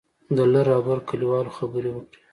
[0.35, 2.19] د لر او بر کلیوال خبرو وکړې.